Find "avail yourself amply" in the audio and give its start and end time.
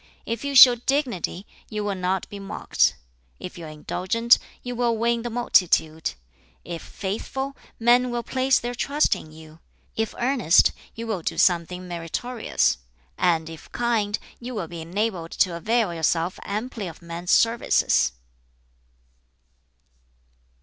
15.55-16.87